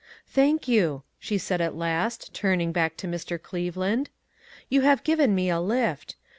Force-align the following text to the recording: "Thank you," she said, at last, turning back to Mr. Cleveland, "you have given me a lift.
"Thank 0.25 0.67
you," 0.67 1.03
she 1.19 1.37
said, 1.37 1.61
at 1.61 1.75
last, 1.75 2.33
turning 2.33 2.71
back 2.71 2.97
to 2.97 3.07
Mr. 3.07 3.39
Cleveland, 3.39 4.09
"you 4.67 4.81
have 4.81 5.03
given 5.03 5.35
me 5.35 5.47
a 5.51 5.59
lift. 5.59 6.15